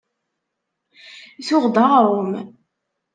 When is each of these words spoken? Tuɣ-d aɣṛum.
Tuɣ-d 1.47 1.75
aɣṛum. 1.83 2.31